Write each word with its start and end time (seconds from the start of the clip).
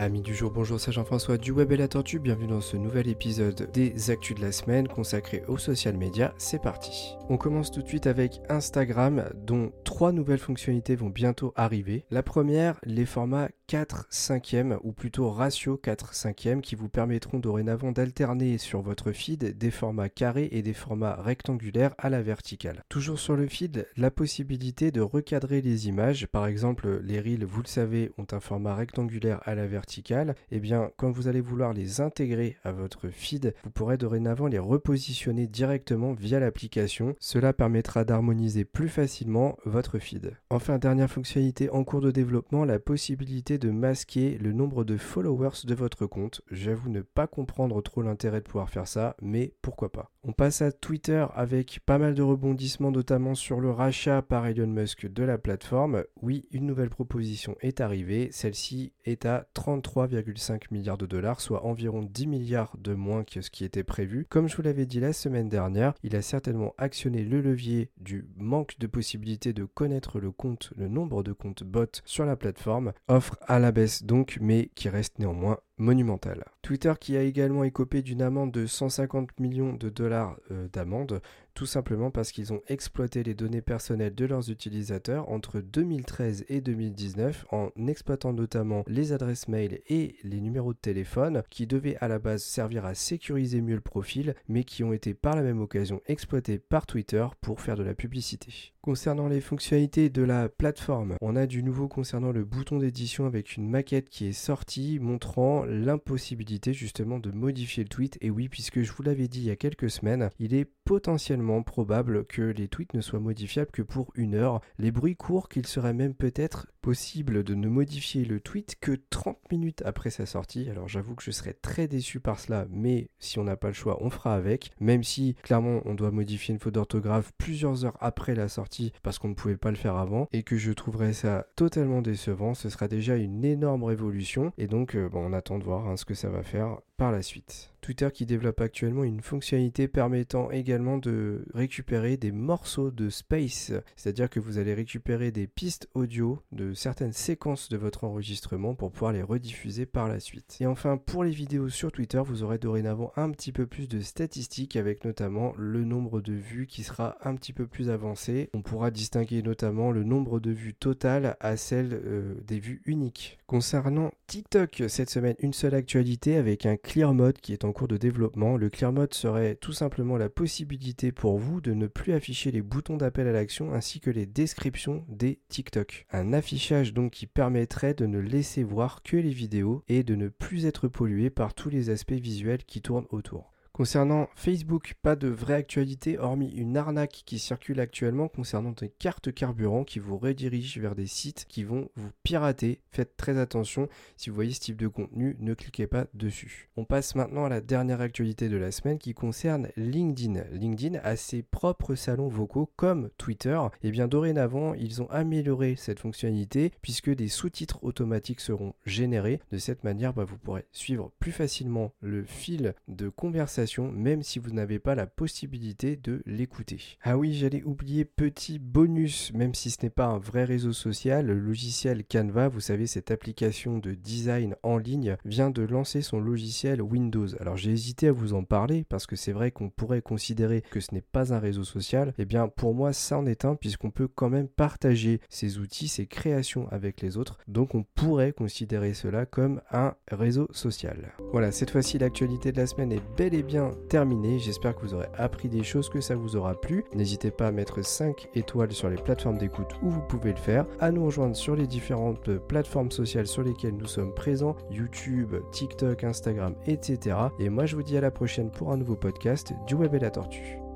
Amis 0.00 0.20
du 0.20 0.32
jour, 0.32 0.52
bonjour, 0.52 0.78
c'est 0.78 0.92
Jean-François 0.92 1.38
du 1.38 1.50
Web 1.50 1.72
et 1.72 1.76
la 1.76 1.88
Tortue, 1.88 2.20
bienvenue 2.20 2.46
dans 2.46 2.60
ce 2.60 2.76
nouvel 2.76 3.08
épisode 3.08 3.68
des 3.72 4.12
Actus 4.12 4.36
de 4.36 4.42
la 4.42 4.52
semaine 4.52 4.86
consacré 4.86 5.42
aux 5.48 5.58
social 5.58 5.96
media, 5.96 6.32
c'est 6.38 6.62
parti. 6.62 7.16
On 7.28 7.36
commence 7.36 7.72
tout 7.72 7.82
de 7.82 7.88
suite 7.88 8.06
avec 8.06 8.40
Instagram, 8.48 9.24
dont 9.34 9.72
trois 9.82 10.12
nouvelles 10.12 10.38
fonctionnalités 10.38 10.94
vont 10.94 11.10
bientôt 11.10 11.52
arriver. 11.56 12.04
La 12.12 12.22
première, 12.22 12.78
les 12.84 13.06
formats 13.06 13.48
4 13.68 14.06
5e 14.10 14.78
ou 14.82 14.92
plutôt 14.92 15.28
ratio 15.28 15.76
4 15.76 16.14
5e 16.14 16.62
qui 16.62 16.74
vous 16.74 16.88
permettront 16.88 17.38
dorénavant 17.38 17.92
d'alterner 17.92 18.56
sur 18.56 18.80
votre 18.80 19.12
feed 19.12 19.58
des 19.58 19.70
formats 19.70 20.08
carrés 20.08 20.48
et 20.52 20.62
des 20.62 20.72
formats 20.72 21.16
rectangulaires 21.16 21.94
à 21.98 22.08
la 22.08 22.22
verticale. 22.22 22.82
Toujours 22.88 23.18
sur 23.18 23.36
le 23.36 23.46
feed, 23.46 23.86
la 23.98 24.10
possibilité 24.10 24.90
de 24.90 25.02
recadrer 25.02 25.60
les 25.60 25.86
images, 25.86 26.26
par 26.28 26.46
exemple 26.46 27.00
les 27.04 27.20
reels, 27.20 27.44
vous 27.44 27.60
le 27.60 27.68
savez, 27.68 28.10
ont 28.16 28.26
un 28.32 28.40
format 28.40 28.74
rectangulaire 28.74 29.42
à 29.44 29.54
la 29.54 29.66
verticale, 29.66 30.30
et 30.50 30.56
eh 30.56 30.60
bien 30.60 30.90
quand 30.96 31.10
vous 31.10 31.28
allez 31.28 31.42
vouloir 31.42 31.74
les 31.74 32.00
intégrer 32.00 32.56
à 32.64 32.72
votre 32.72 33.10
feed, 33.10 33.54
vous 33.64 33.70
pourrez 33.70 33.98
dorénavant 33.98 34.46
les 34.46 34.58
repositionner 34.58 35.46
directement 35.46 36.14
via 36.14 36.40
l'application. 36.40 37.16
Cela 37.20 37.52
permettra 37.52 38.06
d'harmoniser 38.06 38.64
plus 38.64 38.88
facilement 38.88 39.58
votre 39.66 39.98
feed. 39.98 40.32
Enfin, 40.48 40.78
dernière 40.78 41.10
fonctionnalité 41.10 41.68
en 41.68 41.84
cours 41.84 42.00
de 42.00 42.10
développement, 42.10 42.64
la 42.64 42.78
possibilité 42.78 43.57
de 43.58 43.70
masquer 43.70 44.38
le 44.38 44.52
nombre 44.52 44.84
de 44.84 44.96
followers 44.96 45.64
de 45.64 45.74
votre 45.74 46.06
compte. 46.06 46.40
J'avoue 46.50 46.88
ne 46.88 47.02
pas 47.02 47.26
comprendre 47.26 47.80
trop 47.82 48.02
l'intérêt 48.02 48.40
de 48.40 48.46
pouvoir 48.46 48.70
faire 48.70 48.88
ça, 48.88 49.16
mais 49.20 49.52
pourquoi 49.62 49.92
pas. 49.92 50.10
On 50.24 50.32
passe 50.32 50.62
à 50.62 50.72
Twitter 50.72 51.24
avec 51.34 51.80
pas 51.86 51.96
mal 51.96 52.14
de 52.14 52.22
rebondissements, 52.22 52.90
notamment 52.90 53.34
sur 53.34 53.60
le 53.60 53.70
rachat 53.70 54.20
par 54.20 54.46
Elon 54.46 54.66
Musk 54.66 55.06
de 55.06 55.22
la 55.22 55.38
plateforme. 55.38 56.04
Oui, 56.20 56.46
une 56.50 56.66
nouvelle 56.66 56.90
proposition 56.90 57.56
est 57.60 57.80
arrivée. 57.80 58.28
Celle-ci 58.32 58.92
est 59.04 59.24
à 59.24 59.46
33,5 59.54 60.64
milliards 60.70 60.98
de 60.98 61.06
dollars, 61.06 61.40
soit 61.40 61.64
environ 61.64 62.02
10 62.02 62.26
milliards 62.26 62.76
de 62.78 62.94
moins 62.94 63.24
que 63.24 63.40
ce 63.40 63.50
qui 63.50 63.64
était 63.64 63.84
prévu. 63.84 64.26
Comme 64.28 64.48
je 64.48 64.56
vous 64.56 64.62
l'avais 64.62 64.86
dit 64.86 65.00
la 65.00 65.12
semaine 65.12 65.48
dernière, 65.48 65.94
il 66.02 66.14
a 66.14 66.22
certainement 66.22 66.74
actionné 66.78 67.24
le 67.24 67.40
levier 67.40 67.90
du 67.96 68.26
manque 68.36 68.78
de 68.78 68.86
possibilité 68.86 69.52
de 69.52 69.64
connaître 69.64 70.20
le 70.20 70.30
compte, 70.30 70.72
le 70.76 70.88
nombre 70.88 71.22
de 71.22 71.32
comptes 71.32 71.64
bots 71.64 71.86
sur 72.04 72.26
la 72.26 72.36
plateforme. 72.36 72.92
Offre 73.08 73.38
à 73.48 73.58
la 73.58 73.72
baisse 73.72 74.04
donc, 74.04 74.38
mais 74.40 74.70
qui 74.74 74.88
reste 74.88 75.18
néanmoins 75.18 75.58
monumentale. 75.78 76.44
Twitter 76.62 76.92
qui 77.00 77.16
a 77.16 77.22
également 77.22 77.64
écopé 77.64 78.02
d'une 78.02 78.22
amende 78.22 78.52
de 78.52 78.66
150 78.66 79.40
millions 79.40 79.72
de 79.72 79.88
dollars 79.88 80.36
euh, 80.50 80.68
d'amende, 80.72 81.20
tout 81.58 81.66
simplement 81.66 82.12
parce 82.12 82.30
qu'ils 82.30 82.52
ont 82.52 82.62
exploité 82.68 83.24
les 83.24 83.34
données 83.34 83.62
personnelles 83.62 84.14
de 84.14 84.26
leurs 84.26 84.48
utilisateurs 84.48 85.28
entre 85.28 85.60
2013 85.60 86.44
et 86.48 86.60
2019 86.60 87.46
en 87.50 87.70
exploitant 87.88 88.32
notamment 88.32 88.84
les 88.86 89.12
adresses 89.12 89.48
mail 89.48 89.80
et 89.88 90.14
les 90.22 90.40
numéros 90.40 90.72
de 90.72 90.78
téléphone 90.78 91.42
qui 91.50 91.66
devaient 91.66 91.96
à 92.00 92.06
la 92.06 92.20
base 92.20 92.44
servir 92.44 92.84
à 92.84 92.94
sécuriser 92.94 93.60
mieux 93.60 93.74
le 93.74 93.80
profil 93.80 94.36
mais 94.48 94.62
qui 94.62 94.84
ont 94.84 94.92
été 94.92 95.14
par 95.14 95.34
la 95.34 95.42
même 95.42 95.60
occasion 95.60 96.00
exploités 96.06 96.60
par 96.60 96.86
Twitter 96.86 97.26
pour 97.40 97.60
faire 97.60 97.76
de 97.76 97.82
la 97.82 97.94
publicité. 97.94 98.72
Concernant 98.80 99.28
les 99.28 99.40
fonctionnalités 99.40 100.08
de 100.08 100.22
la 100.22 100.48
plateforme, 100.48 101.16
on 101.20 101.36
a 101.36 101.46
du 101.46 101.62
nouveau 101.62 101.88
concernant 101.88 102.32
le 102.32 102.44
bouton 102.44 102.78
d'édition 102.78 103.26
avec 103.26 103.56
une 103.56 103.68
maquette 103.68 104.08
qui 104.08 104.28
est 104.28 104.32
sortie 104.32 104.98
montrant 105.00 105.64
l'impossibilité 105.68 106.72
justement 106.72 107.18
de 107.18 107.30
modifier 107.30 107.82
le 107.82 107.88
tweet. 107.88 108.18
Et 108.20 108.30
oui, 108.30 108.48
puisque 108.48 108.82
je 108.82 108.92
vous 108.92 109.02
l'avais 109.02 109.28
dit 109.28 109.40
il 109.40 109.46
y 109.46 109.50
a 109.50 109.56
quelques 109.56 109.90
semaines, 109.90 110.30
il 110.38 110.54
est 110.54 110.66
potentiellement 110.84 111.62
probable 111.62 112.24
que 112.24 112.42
les 112.42 112.68
tweets 112.68 112.94
ne 112.94 113.00
soient 113.00 113.20
modifiables 113.20 113.70
que 113.70 113.82
pour 113.82 114.10
une 114.14 114.34
heure. 114.34 114.60
Les 114.78 114.90
bruits 114.90 115.16
courent 115.16 115.48
qu'il 115.48 115.66
serait 115.66 115.92
même 115.92 116.14
peut-être 116.14 116.66
possible 116.80 117.44
de 117.44 117.54
ne 117.54 117.68
modifier 117.68 118.24
le 118.24 118.40
tweet 118.40 118.76
que 118.80 118.92
30 119.10 119.36
minutes 119.52 119.82
après 119.84 120.08
sa 120.08 120.24
sortie. 120.24 120.70
Alors 120.70 120.88
j'avoue 120.88 121.14
que 121.14 121.22
je 121.22 121.30
serais 121.30 121.52
très 121.52 121.86
déçu 121.86 122.20
par 122.20 122.40
cela, 122.40 122.66
mais 122.70 123.10
si 123.18 123.38
on 123.38 123.44
n'a 123.44 123.56
pas 123.56 123.68
le 123.68 123.74
choix, 123.74 124.02
on 124.02 124.08
fera 124.08 124.34
avec. 124.34 124.70
Même 124.80 125.02
si 125.02 125.34
clairement 125.42 125.82
on 125.84 125.94
doit 125.94 126.10
modifier 126.10 126.54
une 126.54 126.60
faute 126.60 126.74
d'orthographe 126.74 127.32
plusieurs 127.36 127.84
heures 127.84 127.98
après 128.00 128.34
la 128.34 128.48
sortie 128.48 128.92
parce 129.02 129.18
qu'on 129.18 129.28
ne 129.28 129.34
pouvait 129.34 129.58
pas 129.58 129.70
le 129.70 129.76
faire 129.76 129.96
avant 129.96 130.28
et 130.32 130.42
que 130.42 130.56
je 130.56 130.72
trouverais 130.72 131.12
ça 131.12 131.46
totalement 131.56 132.00
décevant, 132.00 132.54
ce 132.54 132.70
sera 132.70 132.88
déjà 132.88 133.16
une 133.16 133.44
énorme 133.44 133.84
révolution 133.84 134.52
et 134.56 134.66
donc 134.66 134.94
euh, 134.94 135.10
bon, 135.10 135.26
on 135.26 135.34
attend 135.34 135.57
de 135.58 135.64
voir 135.64 135.86
hein, 135.88 135.96
ce 135.96 136.04
que 136.04 136.14
ça 136.14 136.28
va 136.28 136.42
faire 136.42 136.78
la 137.06 137.22
suite. 137.22 137.70
Twitter 137.80 138.08
qui 138.12 138.26
développe 138.26 138.60
actuellement 138.60 139.04
une 139.04 139.22
fonctionnalité 139.22 139.88
permettant 139.88 140.50
également 140.50 140.98
de 140.98 141.44
récupérer 141.54 142.16
des 142.16 142.32
morceaux 142.32 142.90
de 142.90 143.08
space, 143.08 143.72
c'est-à-dire 143.96 144.28
que 144.28 144.40
vous 144.40 144.58
allez 144.58 144.74
récupérer 144.74 145.30
des 145.30 145.46
pistes 145.46 145.88
audio 145.94 146.42
de 146.52 146.74
certaines 146.74 147.12
séquences 147.12 147.68
de 147.68 147.76
votre 147.76 148.04
enregistrement 148.04 148.74
pour 148.74 148.90
pouvoir 148.90 149.12
les 149.12 149.22
rediffuser 149.22 149.86
par 149.86 150.08
la 150.08 150.20
suite. 150.20 150.58
Et 150.60 150.66
enfin, 150.66 150.96
pour 150.98 151.24
les 151.24 151.30
vidéos 151.30 151.68
sur 151.68 151.92
Twitter, 151.92 152.20
vous 152.22 152.42
aurez 152.42 152.58
dorénavant 152.58 153.12
un 153.16 153.30
petit 153.30 153.52
peu 153.52 153.66
plus 153.66 153.88
de 153.88 154.00
statistiques 154.00 154.76
avec 154.76 155.04
notamment 155.04 155.54
le 155.56 155.84
nombre 155.84 156.20
de 156.20 156.34
vues 156.34 156.66
qui 156.66 156.82
sera 156.82 157.16
un 157.22 157.36
petit 157.36 157.52
peu 157.52 157.66
plus 157.66 157.90
avancé. 157.90 158.50
On 158.54 158.62
pourra 158.62 158.90
distinguer 158.90 159.42
notamment 159.42 159.92
le 159.92 160.04
nombre 160.04 160.40
de 160.40 160.50
vues 160.50 160.74
totales 160.74 161.36
à 161.40 161.56
celle 161.56 162.00
euh, 162.04 162.34
des 162.46 162.58
vues 162.58 162.82
uniques. 162.84 163.38
Concernant 163.46 164.10
TikTok, 164.26 164.84
cette 164.88 165.10
semaine, 165.10 165.36
une 165.38 165.52
seule 165.52 165.74
actualité 165.74 166.36
avec 166.36 166.66
un 166.66 166.76
Clear 166.88 167.12
Mode 167.12 167.38
qui 167.42 167.52
est 167.52 167.66
en 167.66 167.72
cours 167.72 167.86
de 167.86 167.98
développement. 167.98 168.56
Le 168.56 168.70
Clear 168.70 168.94
Mode 168.94 169.12
serait 169.12 169.56
tout 169.56 169.74
simplement 169.74 170.16
la 170.16 170.30
possibilité 170.30 171.12
pour 171.12 171.38
vous 171.38 171.60
de 171.60 171.74
ne 171.74 171.86
plus 171.86 172.14
afficher 172.14 172.50
les 172.50 172.62
boutons 172.62 172.96
d'appel 172.96 173.28
à 173.28 173.32
l'action 173.32 173.74
ainsi 173.74 174.00
que 174.00 174.08
les 174.08 174.24
descriptions 174.24 175.04
des 175.06 175.38
TikTok. 175.50 176.06
Un 176.10 176.32
affichage 176.32 176.94
donc 176.94 177.12
qui 177.12 177.26
permettrait 177.26 177.92
de 177.92 178.06
ne 178.06 178.18
laisser 178.18 178.62
voir 178.62 179.02
que 179.02 179.18
les 179.18 179.34
vidéos 179.34 179.84
et 179.88 180.02
de 180.02 180.14
ne 180.14 180.28
plus 180.28 180.64
être 180.64 180.88
pollué 180.88 181.28
par 181.28 181.52
tous 181.52 181.68
les 181.68 181.90
aspects 181.90 182.12
visuels 182.12 182.64
qui 182.64 182.80
tournent 182.80 183.06
autour. 183.10 183.52
Concernant 183.78 184.28
Facebook, 184.34 184.94
pas 185.02 185.14
de 185.14 185.28
vraie 185.28 185.54
actualité 185.54 186.18
hormis 186.18 186.50
une 186.50 186.76
arnaque 186.76 187.22
qui 187.24 187.38
circule 187.38 187.78
actuellement 187.78 188.26
concernant 188.26 188.72
des 188.72 188.88
cartes 188.88 189.32
carburant 189.32 189.84
qui 189.84 190.00
vous 190.00 190.18
redirigent 190.18 190.80
vers 190.80 190.96
des 190.96 191.06
sites 191.06 191.46
qui 191.48 191.62
vont 191.62 191.88
vous 191.94 192.10
pirater. 192.24 192.80
Faites 192.90 193.16
très 193.16 193.38
attention, 193.38 193.88
si 194.16 194.30
vous 194.30 194.34
voyez 194.34 194.50
ce 194.50 194.58
type 194.58 194.78
de 194.78 194.88
contenu, 194.88 195.36
ne 195.38 195.54
cliquez 195.54 195.86
pas 195.86 196.06
dessus. 196.12 196.70
On 196.76 196.84
passe 196.84 197.14
maintenant 197.14 197.44
à 197.44 197.48
la 197.48 197.60
dernière 197.60 198.00
actualité 198.00 198.48
de 198.48 198.56
la 198.56 198.72
semaine 198.72 198.98
qui 198.98 199.14
concerne 199.14 199.68
LinkedIn. 199.76 200.42
LinkedIn 200.50 200.98
a 201.04 201.14
ses 201.14 201.44
propres 201.44 201.94
salons 201.94 202.26
vocaux 202.26 202.68
comme 202.74 203.10
Twitter. 203.16 203.60
Et 203.84 203.92
bien 203.92 204.08
dorénavant, 204.08 204.74
ils 204.74 205.02
ont 205.02 205.10
amélioré 205.10 205.76
cette 205.76 206.00
fonctionnalité 206.00 206.72
puisque 206.82 207.14
des 207.14 207.28
sous-titres 207.28 207.78
automatiques 207.84 208.40
seront 208.40 208.74
générés. 208.86 209.38
De 209.52 209.58
cette 209.58 209.84
manière, 209.84 210.14
bah, 210.14 210.24
vous 210.24 210.36
pourrez 210.36 210.66
suivre 210.72 211.12
plus 211.20 211.30
facilement 211.30 211.92
le 212.00 212.24
fil 212.24 212.74
de 212.88 213.08
conversation 213.08 213.67
même 213.76 214.22
si 214.22 214.38
vous 214.38 214.50
n'avez 214.50 214.78
pas 214.78 214.94
la 214.94 215.06
possibilité 215.06 215.96
de 215.96 216.22
l'écouter. 216.26 216.80
Ah 217.02 217.18
oui, 217.18 217.34
j'allais 217.34 217.62
oublier 217.62 218.04
petit 218.04 218.58
bonus, 218.58 219.32
même 219.34 219.54
si 219.54 219.70
ce 219.70 219.78
n'est 219.82 219.90
pas 219.90 220.06
un 220.06 220.18
vrai 220.18 220.44
réseau 220.44 220.72
social, 220.72 221.26
le 221.26 221.38
logiciel 221.38 222.04
Canva, 222.04 222.48
vous 222.48 222.60
savez, 222.60 222.86
cette 222.86 223.10
application 223.10 223.78
de 223.78 223.92
design 223.94 224.56
en 224.62 224.78
ligne, 224.78 225.16
vient 225.24 225.50
de 225.50 225.62
lancer 225.62 226.00
son 226.02 226.20
logiciel 226.20 226.80
Windows. 226.82 227.28
Alors 227.40 227.56
j'ai 227.56 227.72
hésité 227.72 228.08
à 228.08 228.12
vous 228.12 228.34
en 228.34 228.44
parler 228.44 228.84
parce 228.88 229.06
que 229.06 229.16
c'est 229.16 229.32
vrai 229.32 229.50
qu'on 229.50 229.70
pourrait 229.70 230.02
considérer 230.02 230.62
que 230.62 230.80
ce 230.80 230.94
n'est 230.94 231.02
pas 231.02 231.32
un 231.32 231.38
réseau 231.38 231.64
social. 231.64 232.14
Eh 232.18 232.24
bien, 232.24 232.48
pour 232.48 232.74
moi, 232.74 232.92
ça 232.92 233.18
en 233.18 233.26
est 233.26 233.44
un 233.44 233.54
puisqu'on 233.54 233.90
peut 233.90 234.08
quand 234.08 234.30
même 234.30 234.48
partager 234.48 235.20
ses 235.28 235.58
outils, 235.58 235.88
ses 235.88 236.06
créations 236.06 236.68
avec 236.70 237.00
les 237.00 237.16
autres. 237.16 237.38
Donc 237.46 237.74
on 237.74 237.84
pourrait 237.94 238.32
considérer 238.32 238.94
cela 238.94 239.26
comme 239.26 239.60
un 239.70 239.94
réseau 240.10 240.48
social. 240.52 241.12
Voilà, 241.32 241.52
cette 241.52 241.70
fois-ci, 241.70 241.98
l'actualité 241.98 242.52
de 242.52 242.58
la 242.58 242.66
semaine 242.66 242.92
est 242.92 243.02
bel 243.16 243.34
et 243.34 243.42
terminé. 243.88 244.38
J'espère 244.38 244.74
que 244.74 244.82
vous 244.82 244.94
aurez 244.94 245.08
appris 245.14 245.48
des 245.48 245.62
choses, 245.62 245.88
que 245.88 246.00
ça 246.00 246.16
vous 246.16 246.36
aura 246.36 246.54
plu. 246.54 246.84
N'hésitez 246.94 247.30
pas 247.30 247.48
à 247.48 247.52
mettre 247.52 247.82
5 247.82 248.28
étoiles 248.34 248.72
sur 248.72 248.88
les 248.88 248.96
plateformes 248.96 249.38
d'écoute 249.38 249.74
où 249.82 249.90
vous 249.90 250.02
pouvez 250.02 250.30
le 250.30 250.38
faire, 250.38 250.66
à 250.80 250.90
nous 250.90 251.04
rejoindre 251.04 251.36
sur 251.36 251.56
les 251.56 251.66
différentes 251.66 252.36
plateformes 252.38 252.90
sociales 252.90 253.26
sur 253.26 253.42
lesquelles 253.42 253.76
nous 253.76 253.86
sommes 253.86 254.14
présents, 254.14 254.56
YouTube, 254.70 255.34
TikTok, 255.52 256.04
Instagram, 256.04 256.54
etc. 256.66 257.16
Et 257.38 257.48
moi 257.48 257.66
je 257.66 257.76
vous 257.76 257.82
dis 257.82 257.96
à 257.96 258.00
la 258.00 258.10
prochaine 258.10 258.50
pour 258.50 258.72
un 258.72 258.76
nouveau 258.76 258.96
podcast 258.96 259.52
du 259.66 259.74
Web 259.74 259.94
et 259.94 259.98
la 259.98 260.10
Tortue. 260.10 260.67